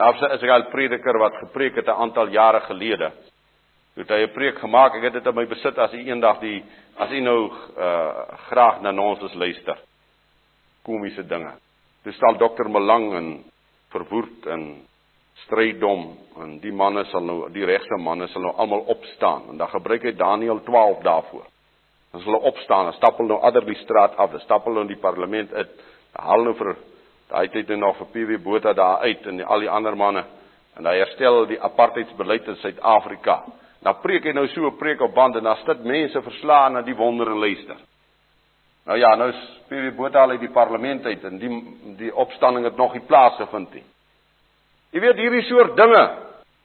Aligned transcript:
Daar's 0.00 0.20
'n 0.20 0.32
Israel 0.32 0.64
prediker 0.70 1.18
wat 1.18 1.34
gepreek 1.36 1.74
het 1.74 1.86
'n 1.86 2.00
aantal 2.02 2.28
jare 2.28 2.60
gelede. 2.60 3.12
Toe 3.94 4.02
het 4.02 4.08
hy 4.08 4.22
'n 4.22 4.32
preek 4.32 4.58
gemaak. 4.58 4.94
Ek 4.94 5.02
het 5.02 5.12
dit 5.12 5.26
in 5.26 5.34
my 5.34 5.46
besit 5.46 5.78
as 5.78 5.90
hy 5.90 5.98
eendag 6.08 6.40
die 6.40 6.64
as 6.96 7.08
hy 7.10 7.20
nou 7.20 7.52
uh 7.76 8.12
graag 8.48 8.80
na 8.80 9.02
ons 9.02 9.34
luister. 9.34 9.78
Komiese 10.82 11.26
dinge. 11.26 11.52
Dis 12.04 12.14
staan 12.14 12.38
dokter 12.38 12.70
Malang 12.70 13.14
en 13.14 13.44
verwoed 13.90 14.46
en 14.46 14.86
strydom 15.34 16.16
en 16.40 16.58
die 16.60 16.72
manne 16.72 17.04
sal 17.04 17.20
nou 17.20 17.50
die 17.52 17.64
regse 17.64 17.96
manne 17.96 18.28
sal 18.28 18.42
nou 18.42 18.54
almal 18.56 18.80
opstaan 18.80 19.42
en 19.50 19.56
dan 19.56 19.68
gebruik 19.68 20.02
hy 20.02 20.12
Daniël 20.12 20.62
12 20.62 21.02
daarvoor. 21.02 21.46
Dan 22.12 22.20
sal 22.20 22.32
hulle 22.32 22.44
opstaan 22.44 22.86
en 22.86 22.92
stap 22.92 23.16
hulle 23.16 23.28
nou 23.28 23.40
Adderley 23.40 23.74
straat 23.74 24.16
af, 24.16 24.40
stap 24.40 24.64
hulle 24.64 24.80
in 24.80 24.86
die 24.86 25.00
parlement 25.00 25.52
uit. 25.52 25.70
Haal 26.12 26.42
nou 26.42 26.54
vir 26.54 26.76
daai 27.30 27.48
tyd 27.48 27.68
nou 27.68 27.78
nog 27.78 27.98
vir 27.98 28.10
PW 28.14 28.42
Botha 28.42 28.72
daar 28.74 29.04
uit 29.06 29.26
en 29.26 29.36
die, 29.40 29.46
al 29.46 29.62
die 29.62 29.70
ander 29.70 29.96
manne 29.96 30.24
en 30.78 30.86
hy 30.86 30.96
herstel 30.98 31.44
die 31.50 31.60
apartheidsbeleid 31.60 32.48
in 32.48 32.56
Suid-Afrika. 32.62 33.42
Nou 33.84 33.94
preek 34.02 34.26
hy 34.28 34.32
nou 34.32 34.46
so 34.48 34.66
'n 34.66 34.78
preek 34.78 35.00
op 35.00 35.14
band 35.14 35.36
en 35.36 35.44
dan 35.44 35.56
sit 35.66 35.84
mense 35.84 36.22
verslaan 36.22 36.72
na 36.72 36.82
die 36.82 36.96
wonder 36.96 37.26
en 37.26 37.38
luister. 37.38 37.76
Nou 38.86 38.98
ja, 38.98 39.14
nou 39.16 39.28
is 39.28 39.40
PW 39.68 39.96
Botha 39.96 40.22
al 40.22 40.30
uit 40.30 40.40
die 40.40 40.50
parlement 40.50 41.06
uit 41.06 41.24
en 41.24 41.38
die 41.38 41.50
die 41.96 42.14
opstanding 42.14 42.64
het 42.64 42.76
nog 42.76 42.92
nie 42.92 43.06
plaasgevind 43.06 43.74
nie. 43.74 43.84
Jy 44.90 45.00
weet 45.00 45.16
hierdie 45.16 45.42
soort 45.42 45.76
dinge. 45.76 46.02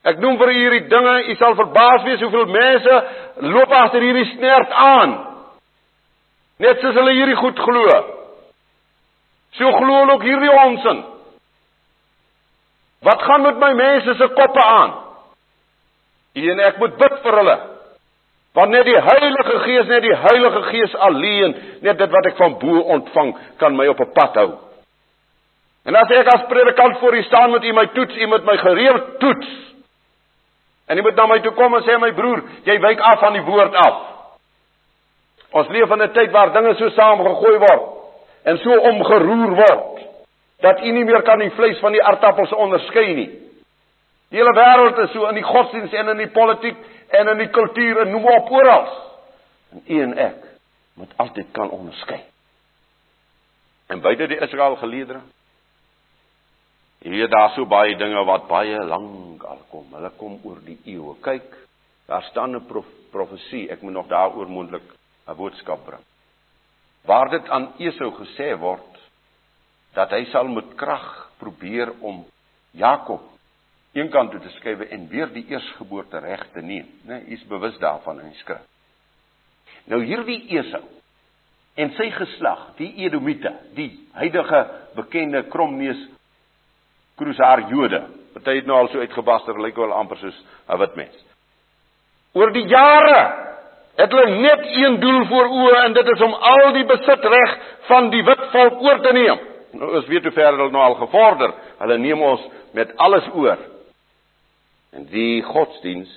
Ek 0.06 0.18
noem 0.18 0.36
vir 0.38 0.52
hierdie 0.54 0.88
dinge, 0.88 1.14
u 1.30 1.34
sal 1.34 1.54
verbaas 1.54 2.04
wees 2.06 2.20
hoeveel 2.20 2.46
mense 2.46 2.98
loop 3.36 3.72
agter 3.72 4.00
hierdie 4.00 4.28
snert 4.36 4.70
aan. 4.70 5.16
Net 6.58 6.80
soos 6.80 6.94
hulle 6.94 7.12
hierdie 7.12 7.36
goed 7.36 7.58
glo. 7.58 7.86
So 9.52 9.70
glo 9.72 10.00
hulle 10.00 10.12
ook 10.12 10.22
hierdie 10.22 10.50
onsin. 10.50 11.04
Wat 13.06 13.22
gaan 13.22 13.42
met 13.42 13.58
my 13.58 13.72
mense 13.72 14.14
se 14.14 14.28
koppe 14.28 14.64
aan? 14.64 14.94
En 16.34 16.60
ek 16.60 16.78
moet 16.78 16.96
bid 16.96 17.18
vir 17.22 17.38
hulle. 17.40 17.56
Want 18.56 18.72
net 18.72 18.86
die 18.88 19.00
Heilige 19.00 19.58
Gees, 19.64 19.88
net 19.88 20.02
die 20.02 20.16
Heilige 20.16 20.62
Gees 20.70 20.94
alleen, 21.06 21.54
net 21.84 21.98
dit 21.98 22.12
wat 22.12 22.28
ek 22.30 22.38
van 22.40 22.56
bo 22.60 22.82
ontvang, 22.96 23.34
kan 23.60 23.76
my 23.76 23.86
op 23.92 24.00
'n 24.00 24.12
pad 24.12 24.34
hou. 24.34 24.50
En 25.84 25.94
as 25.94 26.10
ek 26.10 26.26
as 26.26 26.46
predikant 26.48 26.98
voor 26.98 27.14
u 27.14 27.22
staan 27.22 27.50
met 27.50 27.64
u 27.64 27.72
my 27.72 27.86
toets, 27.86 28.16
u 28.16 28.26
moet 28.26 28.44
my 28.44 28.56
gereeld 28.56 29.18
toets. 29.18 29.48
En 30.86 30.98
u 30.98 31.02
moet 31.02 31.14
na 31.14 31.26
my 31.26 31.40
toe 31.40 31.52
kom 31.52 31.74
en 31.74 31.82
sê 31.82 31.98
my 31.98 32.12
broer, 32.12 32.42
jy 32.64 32.80
wyk 32.80 33.00
af 33.00 33.20
van 33.20 33.32
die 33.32 33.42
woord 33.42 33.74
af. 33.74 33.96
Ons 35.50 35.68
leef 35.68 35.90
in 35.90 36.02
'n 36.02 36.12
tyd 36.12 36.30
waar 36.30 36.52
dinge 36.52 36.74
so 36.74 36.88
saamgegooi 36.88 37.58
word 37.58 37.95
en 38.46 38.60
so 38.62 38.78
omgeroer 38.90 39.54
word 39.58 40.04
dat 40.64 40.80
u 40.80 40.92
nie 40.92 41.04
meer 41.04 41.22
kan 41.26 41.42
die 41.42 41.52
vleis 41.56 41.80
van 41.82 41.92
die 41.92 42.02
aardappels 42.02 42.54
onderskei 42.56 43.14
nie. 43.14 43.28
Die 44.30 44.40
hele 44.40 44.54
wêreld 44.56 44.98
is 45.04 45.12
so 45.12 45.28
in 45.28 45.38
die 45.38 45.46
godsdienst 45.46 45.94
en 45.94 46.14
in 46.14 46.22
die 46.24 46.32
politiek 46.32 46.78
en 47.14 47.28
in 47.34 47.42
die 47.44 47.50
kultuur 47.54 48.02
en 48.02 48.10
noem 48.14 48.26
op 48.32 48.50
oral. 48.50 48.88
En 49.72 49.82
u 49.86 50.02
en 50.02 50.18
ek 50.18 50.42
moet 50.96 51.12
altyd 51.22 51.52
kan 51.52 51.70
onderskei. 51.70 52.22
En 53.86 54.00
buite 54.00 54.26
die 54.26 54.40
Israel 54.42 54.78
geleedere 54.80 55.20
Jy 57.06 57.12
weet 57.12 57.30
daar 57.30 57.52
so 57.54 57.68
baie 57.70 57.94
dinge 57.94 58.22
wat 58.26 58.48
baie 58.50 58.78
lank 58.82 59.44
al 59.46 59.60
kom. 59.70 59.84
Hulle 59.94 60.10
kom 60.18 60.40
oor 60.42 60.58
die 60.66 60.78
eeue. 60.90 61.12
Kyk, 61.22 61.52
daar 62.08 62.24
staan 62.30 62.56
'n 62.56 62.66
prof, 62.66 62.86
profesie. 63.10 63.70
Ek 63.70 63.82
moet 63.82 63.92
nog 63.92 64.08
daaroor 64.08 64.48
moontlik 64.48 64.82
'n 65.28 65.36
boodskap 65.36 65.84
bring. 65.84 66.02
Waar 67.06 67.30
dit 67.30 67.48
aan 67.48 67.72
Esau 67.78 68.10
gesê 68.18 68.52
word 68.58 68.92
dat 69.96 70.10
hy 70.12 70.26
sal 70.32 70.48
met 70.52 70.74
krag 70.76 71.06
probeer 71.40 71.92
om 72.04 72.24
Jakob 72.76 73.22
eenkant 73.96 74.34
toe 74.34 74.40
te 74.44 74.52
skuif 74.58 74.82
en 74.92 75.06
weer 75.08 75.30
die 75.32 75.46
eersgeboorte 75.48 76.20
reg 76.20 76.42
te 76.52 76.60
neem, 76.60 76.88
né? 77.06 77.20
Nee, 77.22 77.30
Hy's 77.30 77.46
bewus 77.48 77.78
daarvan 77.80 78.20
in 78.20 78.34
die 78.34 78.42
skrif. 78.42 78.64
Nou 79.88 80.02
hierdie 80.04 80.42
Esau 80.58 80.82
en 81.76 81.92
sy 81.96 82.10
geslag, 82.12 82.70
die 82.78 82.90
Edomite, 83.04 83.52
die 83.76 83.90
huidige 84.16 84.62
bekende 84.96 85.42
kromneus 85.52 86.00
kruisaar 87.16 87.66
Jode. 87.70 88.02
Party 88.34 88.58
het 88.58 88.68
nou 88.68 88.78
al 88.82 88.90
so 88.92 89.00
uitgebaster, 89.00 89.56
lyk 89.60 89.76
wel 89.80 89.92
amper 89.92 90.18
soos 90.20 90.38
'n 90.68 90.78
wit 90.78 90.96
mens. 90.96 91.16
Oor 92.34 92.52
die 92.52 92.66
jare 92.68 93.45
het 93.96 94.12
hulle 94.12 94.40
net 94.40 94.66
een 94.76 94.98
doel 95.00 95.24
voor 95.30 95.48
oë 95.60 95.78
en 95.84 95.94
dit 95.96 96.10
is 96.12 96.24
om 96.24 96.34
al 96.34 96.72
die 96.76 96.84
besitreg 96.88 97.54
van 97.88 98.10
die 98.12 98.22
wit 98.26 98.44
volk 98.52 98.82
oor 98.84 99.00
te 99.04 99.12
neem. 99.16 99.40
Nou 99.76 99.96
is 100.00 100.08
weet 100.10 100.28
hoe 100.28 100.34
ver 100.36 100.52
hulle 100.52 100.70
nou 100.72 100.82
al 100.82 100.98
gevorder. 101.00 101.54
Hulle 101.80 101.98
neem 102.00 102.22
ons 102.22 102.44
met 102.76 102.92
alles 103.00 103.26
oor. 103.34 103.60
En 104.96 105.08
die 105.12 105.42
godsdiens 105.44 106.12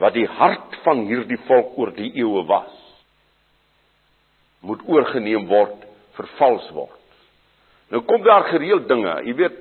wat 0.00 0.14
die 0.16 0.26
hart 0.26 0.76
van 0.84 1.04
hierdie 1.08 1.40
volk 1.46 1.76
oor 1.78 1.92
die 1.96 2.10
eeue 2.16 2.44
was, 2.48 2.72
moet 4.64 4.80
oorgeneem 4.88 5.44
word, 5.50 5.84
vervals 6.16 6.68
word. 6.72 6.98
Nou 7.92 8.00
kom 8.08 8.22
daar 8.24 8.46
gereeld 8.48 8.86
dinge. 8.88 9.12
Jy 9.26 9.34
weet, 9.36 9.56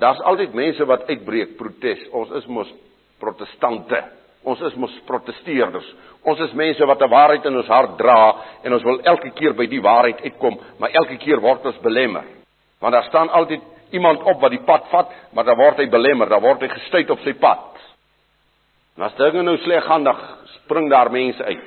daar's 0.00 0.20
altyd 0.28 0.56
mense 0.56 0.84
wat 0.88 1.06
uitbreek 1.08 1.56
protes. 1.56 2.02
Ons 2.12 2.34
is 2.42 2.48
mos 2.52 2.68
protestante. 3.22 4.02
Ons 4.44 4.60
is 4.60 4.74
mos 4.74 4.94
protesteerders. 5.06 5.86
Ons 6.26 6.40
is 6.40 6.54
mense 6.58 6.86
wat 6.86 7.02
'n 7.02 7.10
waarheid 7.10 7.44
in 7.46 7.56
ons 7.56 7.66
hart 7.66 7.96
dra 7.98 8.36
en 8.62 8.72
ons 8.72 8.82
wil 8.82 9.00
elke 9.00 9.30
keer 9.30 9.54
by 9.54 9.66
die 9.66 9.80
waarheid 9.80 10.22
uitkom, 10.22 10.58
maar 10.78 10.90
elke 10.90 11.16
keer 11.16 11.40
word 11.40 11.66
ons 11.66 11.78
belemmer. 11.78 12.24
Want 12.80 12.92
daar 12.92 13.04
staan 13.04 13.30
altyd 13.30 13.60
iemand 13.90 14.22
op 14.22 14.40
wat 14.40 14.50
die 14.50 14.64
pad 14.66 14.88
vat, 14.90 15.10
maar 15.32 15.44
dan 15.44 15.56
word 15.56 15.76
hy 15.76 15.86
belemmer, 15.86 16.28
dan 16.28 16.42
word 16.42 16.60
hy 16.60 16.68
gestuit 16.68 17.10
op 17.10 17.20
sy 17.20 17.32
pad. 17.32 17.78
En 18.96 19.02
as 19.02 19.14
dinge 19.14 19.42
nou 19.42 19.56
sleg 19.56 19.84
gaan, 19.84 20.04
dan 20.04 20.16
spring 20.44 20.90
daar 20.90 21.10
mense 21.10 21.44
uit. 21.44 21.62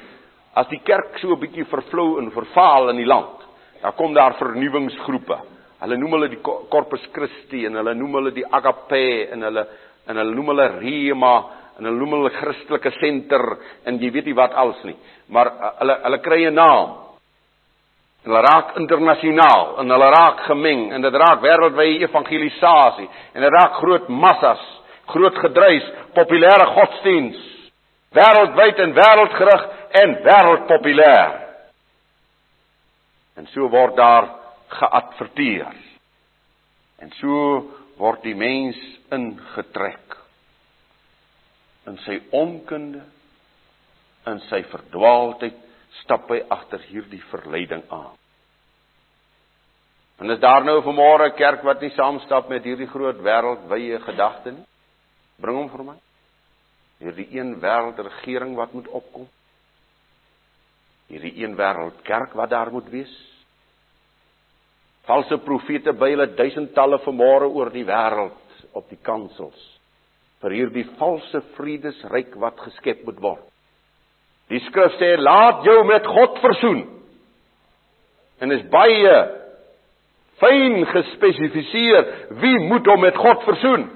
As 0.56 0.68
die 0.68 0.82
kerk 0.84 1.18
so 1.20 1.34
'n 1.34 1.40
bietjie 1.40 1.66
vervlou 1.66 2.20
en 2.20 2.32
vervaal 2.32 2.90
in 2.90 2.98
die 2.98 3.06
land, 3.06 3.44
dan 3.82 3.94
kom 3.94 4.14
daar 4.14 4.34
vernuwingsgroepe. 4.34 5.38
Hulle 5.80 5.98
noem 5.98 6.12
hulle 6.12 6.30
die 6.30 6.42
Corpus 6.42 7.08
Christi 7.12 7.66
en 7.66 7.76
hulle 7.76 7.94
noem 7.94 8.14
hulle 8.14 8.32
die 8.32 8.46
Agape 8.46 9.32
en 9.32 9.42
hulle 9.42 9.68
en 10.08 10.18
hulle 10.18 10.36
noem 10.36 10.48
hulle 10.54 10.68
Rema 10.80 11.46
hulle 11.80 11.92
noem 11.92 12.14
hulle 12.16 12.32
Christelike 12.38 12.92
senter 13.00 13.44
en 13.88 13.98
jy 14.00 14.12
weet 14.16 14.30
nie 14.30 14.38
wat 14.38 14.54
als 14.56 14.80
nie. 14.88 14.96
Maar 15.34 15.52
uh, 15.52 15.72
hulle 15.82 15.98
hulle 16.06 16.20
kry 16.24 16.46
'n 16.48 16.56
naam. 16.56 16.94
En 18.24 18.32
hulle 18.32 18.42
raak 18.42 18.76
internasionaal 18.80 19.80
en 19.82 19.90
hulle 19.92 20.10
raak 20.16 20.40
gemeng 20.48 20.94
en 20.94 21.02
dit 21.02 21.14
raak 21.14 21.42
wêreldwye 21.42 22.00
evangelisasie 22.08 23.10
en 23.34 23.42
dit 23.42 23.54
raak 23.60 23.74
groot 23.82 24.08
massas, 24.08 24.64
groot 25.06 25.38
gedruis, 25.38 25.86
populêre 26.16 26.66
godsdiens. 26.66 27.38
Wêreldwyd 28.16 28.80
en 28.80 28.94
wêreldgerig 28.94 29.64
en 30.02 30.18
wêreldpopulêr. 30.24 31.32
En 33.36 33.48
so 33.52 33.68
word 33.70 33.96
daar 33.96 34.30
geadverteer. 34.68 35.76
En 37.00 37.12
so 37.20 37.66
word 37.98 38.24
die 38.24 38.36
mens 38.36 38.80
ingetrek 39.12 40.25
in 41.90 41.98
sy 42.06 42.20
onkunde 42.34 43.04
in 44.26 44.40
sy 44.50 44.64
verdwaaldheid 44.72 45.58
stap 46.02 46.30
hy 46.34 46.42
agter 46.52 46.82
hierdie 46.90 47.22
verleiding 47.30 47.84
aan. 47.94 48.14
En 50.20 50.32
is 50.32 50.40
daar 50.40 50.64
nou 50.64 50.80
vanmôre 50.82 51.30
'n 51.30 51.38
kerk 51.38 51.64
wat 51.64 51.82
nie 51.82 51.92
saamstap 51.92 52.50
met 52.50 52.64
hierdie 52.64 52.88
groot 52.88 53.20
wêreldwye 53.22 54.00
gedagte 54.00 54.52
nie? 54.52 54.66
Bring 55.38 55.58
hom 55.58 55.70
vir 55.70 55.84
my. 55.84 55.98
Hierdie 57.00 57.28
een 57.38 57.60
wêreldregering 57.60 58.56
wat 58.56 58.74
moet 58.74 58.88
opkom. 58.88 59.28
Hierdie 61.08 61.44
een 61.44 61.56
wêreldkerk 61.56 62.34
wat 62.34 62.50
daar 62.50 62.72
moet 62.72 62.90
wees. 62.90 63.14
Valse 65.04 65.38
profete 65.38 65.94
by 65.94 66.10
hulle 66.10 66.34
duisendtalle 66.34 66.98
vanmôre 67.00 67.52
oor 67.52 67.70
die 67.70 67.86
wêreld 67.86 68.64
op 68.72 68.90
die 68.90 69.00
kansels 69.02 69.76
vir 70.46 70.54
hierdie 70.54 70.86
valse 71.00 71.42
vredesryk 71.58 72.36
wat 72.38 72.60
geskep 72.68 73.02
moet 73.08 73.18
word. 73.24 73.42
Die 74.54 74.62
skrif 74.68 74.94
sê 75.00 75.16
laat 75.18 75.66
jou 75.66 75.80
met 75.90 76.06
God 76.06 76.38
versoen. 76.44 76.84
En 78.46 78.54
is 78.54 78.62
baie 78.70 79.16
fyn 80.38 80.84
gespesifiseer 80.92 82.12
wie 82.44 82.58
moet 82.70 82.86
hom 82.92 83.02
met 83.02 83.18
God 83.18 83.42
versoen. 83.48 83.88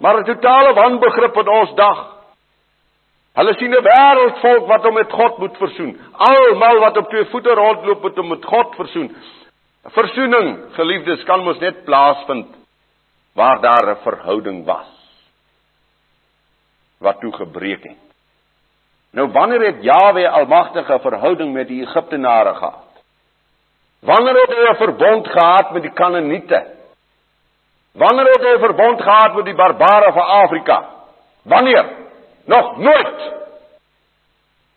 Maar 0.00 0.20
'n 0.20 0.24
totale 0.24 0.72
wanbegrip 0.74 1.36
in 1.36 1.48
ons 1.60 1.74
dag. 1.74 1.98
Hulle 3.36 3.54
sien 3.54 3.74
'n 3.74 3.84
wêreldvolk 3.84 4.66
wat 4.66 4.84
hom 4.84 4.94
met 4.94 5.12
God 5.12 5.38
moet 5.38 5.56
versoen. 5.58 5.98
Almal 6.12 6.80
wat 6.80 6.96
op 6.96 7.08
twee 7.10 7.24
voete 7.24 7.54
rondloop 7.54 8.02
moet 8.02 8.16
hom 8.16 8.28
met 8.28 8.44
God 8.44 8.74
versoen. 8.76 9.16
Versoening, 9.84 10.72
geliefdes, 10.72 11.24
kan 11.24 11.44
mos 11.44 11.58
net 11.58 11.84
plaasvind 11.84 12.48
waar 13.34 13.60
daar 13.60 13.90
'n 13.90 14.02
verhouding 14.02 14.64
was 14.64 14.97
wat 16.98 17.20
toe 17.20 17.32
gebreek 17.32 17.82
het. 17.82 17.96
Nou 19.10 19.28
wanneer 19.32 19.60
het 19.66 19.82
Jawe 19.82 20.28
Almagtige 20.28 20.98
verhouding 21.00 21.52
met 21.52 21.68
die 21.68 21.82
Egiptenare 21.82 22.54
gehad? 22.54 22.84
Wanneer 24.00 24.34
het 24.34 24.50
hy 24.50 24.68
'n 24.70 24.76
verbond 24.76 25.28
gehad 25.28 25.72
met 25.72 25.82
die 25.82 25.92
Kanaaniete? 25.92 26.66
Wanneer 27.92 28.24
het 28.24 28.42
hy 28.42 28.54
'n 28.54 28.66
verbond 28.66 29.02
gehad 29.02 29.34
met 29.34 29.44
die 29.44 29.54
barbare 29.54 30.12
van 30.12 30.26
Afrika? 30.26 30.88
Wanneer? 31.42 31.86
Nog 32.44 32.78
nooit. 32.78 33.32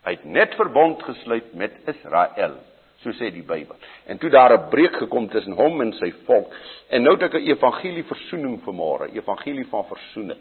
Hy 0.02 0.10
het 0.10 0.24
net 0.24 0.54
verbond 0.54 1.02
gesluit 1.02 1.54
met 1.54 1.72
Israel, 1.86 2.54
so 3.02 3.10
sê 3.10 3.30
die 3.30 3.44
Bybel. 3.46 3.76
En 4.06 4.18
toe 4.18 4.30
daar 4.30 4.52
'n 4.52 4.68
breuk 4.68 4.96
gekom 4.96 5.28
tussen 5.28 5.52
hom 5.52 5.80
en 5.80 5.92
sy 5.92 6.12
volk, 6.24 6.54
en 6.88 7.02
nou 7.02 7.14
het 7.14 7.22
ek 7.22 7.34
'n 7.34 7.46
evangelie 7.46 8.04
versoening 8.04 8.60
vanmôre, 8.60 9.12
evangelie 9.12 9.66
van 9.68 9.84
versoening. 9.84 10.38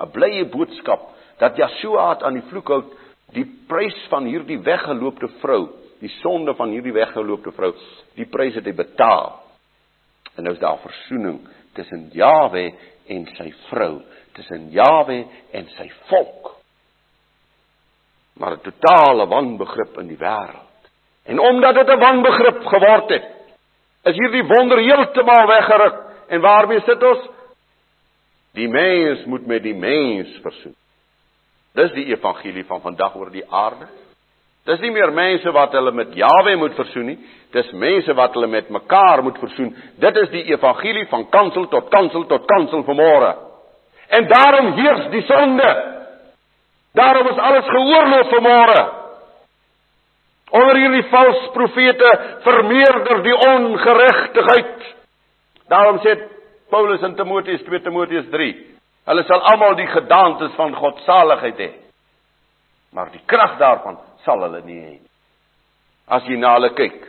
'n 0.00 0.10
Blye 0.10 0.44
boodskap 0.44 1.10
dat 1.38 1.56
Yeshua 1.56 2.10
het 2.10 2.22
aan 2.22 2.34
die 2.34 2.48
vloekhout 2.50 2.94
die 3.32 3.46
prys 3.68 3.96
van 4.08 4.24
hierdie 4.24 4.58
weggeloopte 4.64 5.28
vrou, 5.42 5.68
die 6.00 6.12
sonde 6.22 6.54
van 6.54 6.72
hierdie 6.72 6.94
weggeloopte 6.94 7.52
vrou, 7.52 7.72
die 8.16 8.26
prys 8.30 8.56
het 8.58 8.66
hy 8.66 8.72
betaal. 8.72 9.42
En 10.36 10.46
nou 10.46 10.54
is 10.54 10.62
daar 10.62 10.78
versoening 10.78 11.40
tussen 11.74 12.08
Jawe 12.14 12.70
en 13.08 13.26
sy 13.36 13.50
vrou, 13.68 13.98
tussen 14.36 14.70
Jawe 14.70 15.18
en 15.52 15.68
sy 15.76 15.88
volk. 16.08 16.54
Maar 18.38 18.56
'n 18.56 18.60
totale 18.70 19.26
wanbegrip 19.26 19.98
in 19.98 20.08
die 20.08 20.16
wêreld. 20.16 20.66
En 21.26 21.38
omdat 21.38 21.74
dit 21.74 21.88
'n 21.88 21.98
wanbegrip 21.98 22.66
geword 22.66 23.10
het, 23.10 23.26
is 24.04 24.16
hierdie 24.16 24.44
wonder 24.44 24.78
heeltemal 24.78 25.46
weggeruk. 25.46 25.96
En 26.28 26.40
waarmee 26.40 26.80
sit 26.80 27.02
ons? 27.02 27.28
Die 28.58 28.68
mens 28.68 29.24
moet 29.30 29.46
met 29.46 29.62
die 29.62 29.76
mens 29.76 30.34
versoen. 30.42 30.74
Dis 31.78 31.92
die 31.94 32.08
evangelie 32.10 32.64
van 32.66 32.82
vandag 32.82 33.14
oor 33.14 33.30
die 33.30 33.44
aarde. 33.46 33.86
Dis 34.68 34.80
nie 34.82 34.90
meer 34.92 35.12
mense 35.14 35.52
wat 35.54 35.72
hulle 35.72 35.92
met 35.96 36.16
Jawe 36.18 36.56
moet 36.60 36.74
versoen 36.76 37.06
nie, 37.12 37.18
dis 37.54 37.68
mense 37.72 38.12
wat 38.18 38.34
hulle 38.36 38.50
met 38.52 38.68
mekaar 38.68 39.22
moet 39.24 39.38
versoen. 39.40 39.70
Dit 39.96 40.16
is 40.24 40.32
die 40.34 40.42
evangelie 40.50 41.06
van 41.08 41.28
kansel 41.32 41.68
tot 41.72 41.88
kansel 41.92 42.26
tot 42.28 42.44
kansel 42.50 42.84
vanmôre. 42.84 43.30
En 44.18 44.28
daarom 44.28 44.72
heers 44.76 45.06
die 45.14 45.22
sonde. 45.28 45.70
Daarom 46.98 47.30
is 47.32 47.40
alles 47.48 47.70
geoorloof 47.70 48.32
vanmôre. 48.34 48.80
Onder 50.50 50.80
hierdie 50.80 51.06
valse 51.12 51.50
profete 51.52 52.12
vermeerder 52.44 53.22
die 53.22 53.36
ongeregtigheid. 53.36 54.86
Daarom 55.68 56.00
sê 56.04 56.16
Paulus 56.70 57.02
in 57.02 57.16
Timoteus 57.16 57.62
2 57.64 57.80
Timoteus 57.84 58.30
3, 58.30 58.48
hulle 59.08 59.24
sal 59.24 59.44
almal 59.52 59.76
die 59.78 59.88
gedaantes 59.88 60.54
van 60.56 60.74
God 60.76 61.00
saligheid 61.06 61.60
hê. 61.64 61.70
Maar 62.92 63.12
die 63.12 63.22
krag 63.26 63.58
daarvan 63.60 63.98
sal 64.24 64.42
hulle 64.46 64.62
nie 64.64 64.80
hê 64.80 64.96
nie. 64.96 65.06
As 66.08 66.24
jy 66.28 66.36
na 66.40 66.54
hulle 66.56 66.72
kyk 66.76 67.00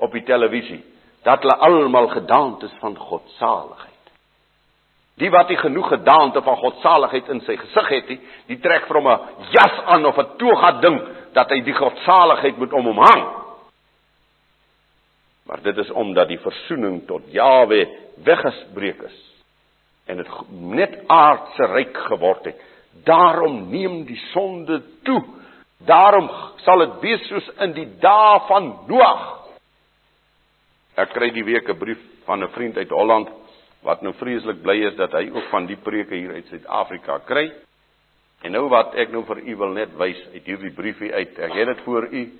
op 0.00 0.12
die 0.16 0.24
televisie, 0.24 0.82
dat 1.24 1.44
hulle 1.44 1.56
almal 1.66 2.08
gedaantes 2.14 2.72
van 2.80 2.96
God 2.96 3.26
saligheid 3.38 3.90
Die 5.20 5.28
wat 5.30 5.50
nie 5.52 5.58
genoeg 5.60 5.88
gedaante 5.92 6.40
van 6.42 6.56
godsaligheid 6.56 7.28
in 7.28 7.42
sy 7.44 7.58
gesig 7.60 7.88
het 7.92 8.08
nie, 8.08 8.18
die 8.48 8.60
trek 8.64 8.88
hom 8.88 9.08
'n 9.08 9.20
jas 9.52 9.80
aan 9.86 10.06
of 10.06 10.18
'n 10.18 10.36
toga 10.38 10.70
ding 10.80 10.98
dat 11.34 11.50
hy 11.50 11.60
die 11.60 11.74
godsaligheid 11.74 12.56
moet 12.58 12.72
om 12.72 12.84
hom 12.84 12.98
hang. 12.98 13.24
Maar 15.50 15.62
dit 15.62 15.76
is 15.76 15.90
omdat 15.90 16.28
die 16.30 16.38
versoening 16.38 17.00
tot 17.08 17.26
Jawe 17.34 17.80
weggespreek 18.22 19.00
is 19.02 19.16
en 20.06 20.20
dit 20.20 20.28
net 20.50 20.94
aardse 21.10 21.66
ryk 21.72 21.96
geword 22.06 22.44
het. 22.46 22.60
Daarom 23.06 23.64
neem 23.70 24.04
die 24.06 24.18
sonde 24.30 24.78
toe. 25.06 25.18
Daarom 25.86 26.28
sal 26.62 26.84
dit 26.84 26.94
wees 27.02 27.26
soos 27.26 27.48
in 27.66 27.74
die 27.74 27.86
dae 28.02 28.38
van 28.46 28.68
Noag. 28.86 29.24
Ek 31.02 31.10
kry 31.14 31.30
die 31.34 31.46
week 31.46 31.68
'n 31.68 31.78
brief 31.78 32.02
van 32.26 32.44
'n 32.44 32.54
vriend 32.54 32.76
uit 32.76 32.90
Holland 32.90 33.28
wat 33.82 34.02
nou 34.02 34.14
vreeslik 34.14 34.62
bly 34.62 34.78
is 34.86 34.96
dat 34.96 35.12
hy 35.12 35.30
ook 35.34 35.50
van 35.50 35.66
die 35.66 35.76
preke 35.76 36.14
hier 36.14 36.32
uit 36.32 36.46
Suid-Afrika 36.46 37.18
kry. 37.26 37.52
En 38.42 38.52
nou 38.52 38.68
wat 38.68 38.94
ek 38.94 39.10
nou 39.10 39.24
vir 39.24 39.38
u 39.38 39.56
wil 39.56 39.72
net 39.72 39.96
wys 39.96 40.26
uit 40.32 40.44
hierdie 40.44 40.74
briefie 40.74 41.12
uit. 41.14 41.38
Ek 41.38 41.52
het 41.52 41.66
dit 41.66 41.80
vir 41.84 42.08
u 42.12 42.30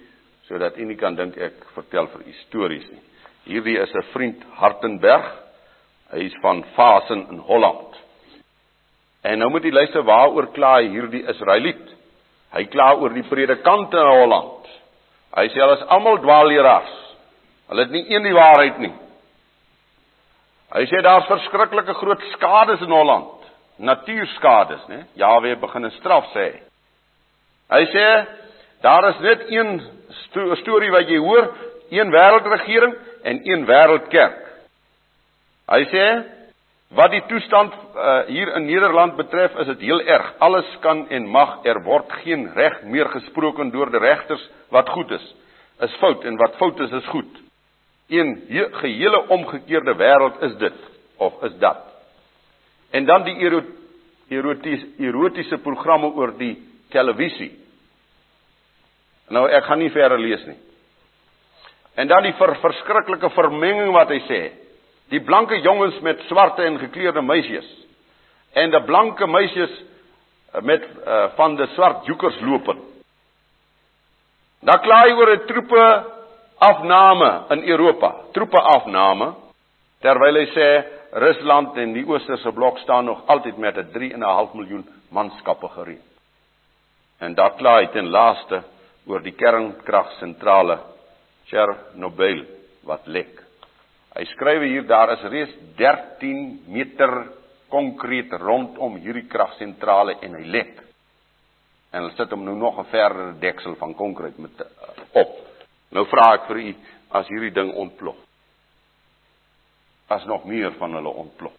sodat 0.51 0.79
u 0.79 0.85
nie 0.85 0.99
kan 0.99 1.15
dink 1.15 1.37
ek 1.39 1.63
vertel 1.77 2.09
vir 2.11 2.27
u 2.27 2.33
stories 2.45 2.87
nie. 2.91 3.03
Hierdie 3.47 3.79
is 3.79 3.95
'n 3.95 4.03
vriend 4.13 4.43
Hartenberg. 4.59 5.31
Hy 6.11 6.27
is 6.27 6.35
van 6.43 6.65
Vasen 6.75 7.27
in 7.31 7.39
Holland. 7.39 7.95
En 9.23 9.39
nou 9.39 9.51
moet 9.51 9.63
jy 9.63 9.71
luister 9.71 10.03
waaroor 10.03 10.53
kla 10.53 10.81
hierdie 10.81 11.27
Israeliet. 11.29 11.95
Hy 12.53 12.65
kla 12.65 12.95
oor 12.95 13.15
die 13.15 13.23
predikante 13.23 13.97
in 13.97 14.07
Holland. 14.21 14.67
Hy 15.37 15.47
sê 15.49 15.61
hulle 15.61 15.77
is 15.79 15.87
almal 15.89 16.19
dwaalleraars. 16.19 16.97
Hulle 17.69 17.81
het 17.81 17.91
nie 17.91 18.07
een 18.11 18.23
die 18.23 18.35
waarheid 18.35 18.79
nie. 18.79 18.93
Hy 20.75 20.85
sê 20.87 21.03
daar's 21.03 21.27
verskriklike 21.27 21.95
groot 21.95 22.23
skades 22.33 22.81
in 22.81 22.91
Holland. 22.91 23.47
Natuurskades, 23.79 24.83
né? 24.89 25.07
Jawe 25.15 25.57
begin 25.57 25.85
'n 25.87 25.91
straf 25.91 26.25
sê. 26.35 26.61
Hy 27.71 27.85
sê 27.95 28.27
daar 28.81 29.09
is 29.09 29.19
net 29.21 29.47
een 29.49 29.81
sto 30.27 30.55
storie 30.55 30.91
wat 30.91 31.09
jy 31.09 31.19
hoor, 31.19 31.51
een 31.91 32.11
wêreldregering 32.11 32.95
en 33.23 33.41
een 33.45 33.67
wêreldkerk. 33.67 34.39
Hy 35.71 35.83
sê 35.91 36.07
wat 36.99 37.13
die 37.15 37.23
toestand 37.31 37.75
uh, 37.75 38.15
hier 38.27 38.51
in 38.59 38.67
Nederland 38.67 39.15
betref, 39.19 39.55
is 39.63 39.69
dit 39.75 39.85
heel 39.91 40.01
erg. 40.01 40.33
Alles 40.43 40.67
kan 40.83 41.05
en 41.09 41.29
mag, 41.31 41.61
er 41.65 41.83
word 41.87 42.11
geen 42.25 42.49
reg 42.55 42.81
meer 42.83 43.11
gesproke 43.13 43.69
deur 43.71 43.93
die 43.93 44.03
regters 44.03 44.43
wat 44.75 44.91
goed 44.91 45.13
is. 45.15 45.27
Is 45.87 45.95
fout 46.03 46.25
en 46.27 46.39
wat 46.41 46.59
fout 46.59 46.81
is 46.81 46.91
is 46.99 47.07
goed. 47.15 47.39
Een 48.11 48.35
gehele 48.81 49.23
omgekeerde 49.29 49.95
wêreld 49.95 50.43
is 50.43 50.57
dit 50.59 50.83
of 51.17 51.43
is 51.47 51.55
dat. 51.63 51.87
En 52.91 53.05
dan 53.07 53.23
die 53.25 53.37
erotiese 53.39 54.87
erotiese 54.99 55.59
programme 55.59 56.11
oor 56.15 56.35
die 56.39 56.57
televisie. 56.91 57.53
Nou 59.31 59.47
ek 59.49 59.65
gaan 59.65 59.79
nie 59.79 59.93
verder 59.95 60.19
lees 60.19 60.43
nie. 60.47 60.59
En 61.95 62.09
dan 62.09 62.25
die 62.27 62.35
ver, 62.39 62.55
verskriklike 62.63 63.31
vermenging 63.35 63.93
wat 63.95 64.11
hy 64.11 64.21
sê. 64.27 64.41
Die 65.11 65.23
blanke 65.27 65.59
jongens 65.63 65.99
met 66.07 66.23
swarte 66.29 66.65
en 66.67 66.79
gekleurde 66.79 67.23
meisies. 67.23 67.67
En 68.55 68.71
die 68.71 68.83
blanke 68.87 69.27
meisies 69.27 69.73
met 70.67 70.83
uh, 70.83 71.29
van 71.37 71.55
die 71.59 71.67
swart 71.75 72.07
joekers 72.11 72.39
loop. 72.43 72.73
Dan 74.61 74.83
kla 74.85 75.03
hy 75.07 75.13
oor 75.17 75.31
'n 75.35 75.47
troepe 75.47 75.85
afname 76.61 77.31
in 77.51 77.63
Europa, 77.65 78.11
troepe 78.33 78.61
afname, 78.61 79.35
terwyl 80.03 80.37
hy 80.37 80.47
sê 80.53 80.69
Rusland 81.13 81.77
en 81.77 81.95
die 81.95 82.05
Oosterse 82.07 82.53
blok 82.53 82.79
staan 82.79 83.05
nog 83.05 83.23
altyd 83.27 83.57
met 83.57 83.77
'n 83.77 83.91
3.5 83.93 84.55
miljoen 84.55 84.85
manskappe 85.09 85.69
gereed. 85.69 86.05
En 87.19 87.35
daar 87.35 87.55
kla 87.57 87.79
hy 87.79 87.87
ten 87.87 88.11
laaste 88.11 88.63
oor 89.11 89.23
die 89.27 89.35
kernkragsentrale 89.35 90.79
Chernobyl 91.51 92.45
wat 92.87 93.09
lek. 93.11 93.41
Hy 94.15 94.25
skryf 94.33 94.63
hier 94.67 94.87
daar 94.87 95.15
is 95.17 95.27
reeds 95.31 95.55
13 95.79 96.71
meter 96.71 97.15
konkreet 97.71 98.33
rondom 98.43 98.99
hierdie 99.03 99.27
kragsentrale 99.31 100.17
en 100.23 100.35
hy 100.39 100.45
lek. 100.57 100.73
En 101.91 102.05
hulle 102.05 102.15
sit 102.15 102.31
hom 102.35 102.45
nou 102.47 102.57
nog 102.59 102.79
'n 102.79 102.91
verdere 102.91 103.39
deksel 103.39 103.75
van 103.77 103.95
konkreet 103.95 104.39
met 104.39 104.61
eh, 104.61 104.67
op. 105.13 105.33
Nou 105.91 106.07
vra 106.07 106.35
ek 106.35 106.47
vir 106.47 106.57
u 106.57 106.75
as 107.11 107.29
hierdie 107.29 107.55
ding 107.55 107.73
ontplof. 107.75 108.17
As 110.09 110.25
nog 110.27 110.45
meer 110.45 110.73
van 110.79 110.95
hulle 110.95 111.09
ontplof. 111.09 111.53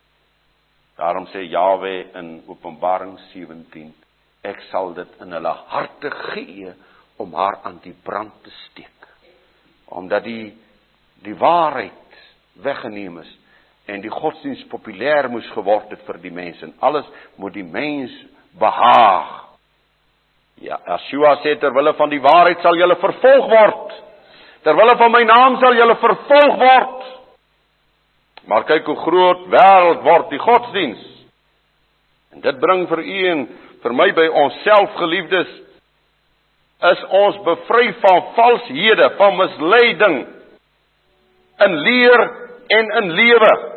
Daarom 0.95 1.27
sê 1.27 1.47
Jawe 1.49 2.11
in 2.13 2.43
Openbaring 2.47 3.19
17, 3.33 3.93
ek 4.43 4.59
sal 4.71 4.93
dit 4.93 5.21
in 5.21 5.31
hulle 5.31 5.53
harte 5.67 6.11
gee 6.11 6.73
om 7.21 7.33
haar 7.37 7.59
aan 7.63 7.79
die 7.83 7.95
brand 8.03 8.33
te 8.43 8.51
steek. 8.65 9.07
Omdat 9.85 10.23
die 10.23 10.57
die 11.21 11.35
waarheid 11.37 12.17
weggeneem 12.63 13.19
is 13.21 13.29
en 13.85 14.01
die 14.01 14.13
godsdienst 14.13 14.69
populêr 14.71 15.29
moes 15.29 15.47
geword 15.53 15.91
het 15.93 16.01
vir 16.07 16.17
die 16.23 16.33
mense 16.33 16.65
en 16.65 16.73
alles 16.79 17.05
moet 17.37 17.53
die 17.53 17.65
mens 17.65 18.13
behaag. 18.57 19.37
Ja, 20.61 20.77
Yeshua 20.85 21.35
sê 21.41 21.55
terwille 21.59 21.93
van 21.97 22.09
die 22.09 22.21
waarheid 22.21 22.61
sal 22.61 22.77
julle 22.77 22.97
vervolg 23.01 23.47
word. 23.49 23.95
Terwille 24.65 24.97
van 24.97 25.13
my 25.13 25.23
naam 25.25 25.57
sal 25.61 25.77
julle 25.77 25.97
vervolg 26.01 26.59
word. 26.61 27.07
Maar 28.49 28.67
kyk 28.69 28.89
hoe 28.89 28.99
groot 29.05 29.47
wêreld 29.53 30.05
word 30.05 30.29
die 30.33 30.41
godsdiens. 30.41 31.01
En 32.33 32.41
dit 32.45 32.61
bring 32.61 32.85
vir 32.89 33.01
u 33.01 33.17
en 33.31 33.43
vir 33.81 33.97
my 33.97 34.07
by 34.17 34.27
onsself 34.43 34.93
geliefdes 35.01 35.49
is 36.81 37.03
ons 37.09 37.41
bevry 37.45 37.93
van 38.01 38.23
valshede, 38.35 39.09
van 39.17 39.35
misleiding 39.37 40.15
in 41.57 41.75
leer 41.85 42.23
en 42.67 42.89
in 43.01 43.11
lewe. 43.11 43.70